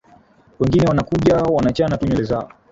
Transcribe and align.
wengine 0.59 0.85
wakuja 0.87 1.35
wanachana 1.37 1.97
tu 1.97 2.05
nywele 2.05 2.23
zao 2.23 2.49